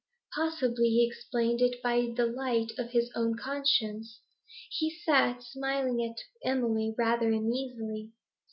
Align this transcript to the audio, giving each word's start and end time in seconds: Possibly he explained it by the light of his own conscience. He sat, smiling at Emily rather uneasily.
Possibly 0.33 0.89
he 0.89 1.05
explained 1.05 1.61
it 1.61 1.79
by 1.83 2.11
the 2.15 2.25
light 2.25 2.71
of 2.79 2.89
his 2.89 3.11
own 3.13 3.37
conscience. 3.37 4.21
He 4.71 4.89
sat, 4.89 5.43
smiling 5.43 6.03
at 6.03 6.17
Emily 6.43 6.95
rather 6.97 7.27
uneasily. 7.27 8.09